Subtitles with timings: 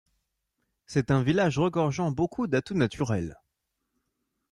[0.87, 3.35] C'est un village regorgeant beaucoup d'atouts naturels.